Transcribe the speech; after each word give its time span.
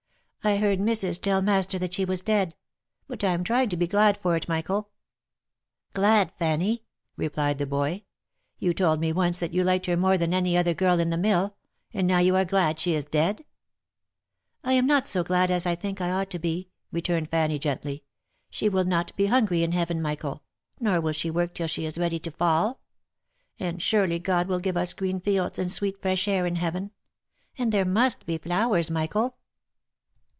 "I 0.51 0.57
heard 0.57 0.79
missis 0.79 1.19
tell 1.19 1.43
master 1.43 1.77
that 1.77 1.93
she 1.93 2.03
was 2.03 2.21
dead. 2.23 2.55
But 3.07 3.23
I 3.23 3.31
am 3.31 3.43
trying 3.43 3.69
to 3.69 3.77
be 3.77 3.85
glad 3.85 4.17
for 4.17 4.35
it 4.35 4.49
Michael."" 4.49 4.89
Glad, 5.93 6.31
Fanny?" 6.39 6.83
replied 7.15 7.59
the 7.59 7.67
boy, 7.67 8.01
"you 8.57 8.73
told 8.73 8.99
me 8.99 9.13
once 9.13 9.39
that 9.39 9.53
you 9.53 9.61
OF 9.61 9.65
MICHAEL 9.67 9.93
ARMSTRONG. 9.93 10.01
213 10.01 10.01
liked 10.01 10.01
her 10.01 10.01
more 10.01 10.17
than 10.39 10.43
any 10.43 10.57
other 10.57 10.73
girl 10.73 10.99
in 10.99 11.11
the 11.11 11.15
mill, 11.17 11.55
and 11.93 12.07
now 12.07 12.17
you 12.17 12.35
are 12.35 12.43
glad 12.43 12.79
she 12.79 12.95
is 12.95 13.05
dead 13.05 13.45
!""I 14.63 14.73
am 14.73 14.87
not 14.87 15.07
so 15.07 15.23
glad 15.23 15.51
as 15.51 15.67
I 15.67 15.75
think 15.75 16.01
I 16.01 16.09
ought 16.09 16.31
to 16.31 16.39
be," 16.39 16.71
returned 16.91 17.29
Fanny 17.29 17.59
gently." 17.59 18.03
She 18.49 18.67
will 18.67 18.85
not 18.85 19.15
be 19.15 19.27
hungry 19.27 19.61
in 19.61 19.73
Heaven, 19.73 20.01
Michael, 20.01 20.41
nor 20.79 20.99
will 20.99 21.13
she 21.13 21.29
work 21.29 21.53
till 21.53 21.67
she 21.67 21.85
is 21.85 21.99
ready 21.99 22.17
to 22.17 22.31
fall: 22.31 22.79
and 23.59 23.79
surely 23.79 24.17
God 24.17 24.47
will 24.47 24.59
give 24.59 24.75
us 24.75 24.93
green 24.93 25.19
fields 25.19 25.59
and 25.59 25.71
sweet 25.71 26.01
fresh 26.01 26.27
air 26.27 26.47
in 26.47 26.55
Heaven, 26.55 26.89
and 27.59 27.71
there 27.71 27.85
must 27.85 28.25
be 28.25 28.39
flowers, 28.39 28.89
Michael. 28.89 29.37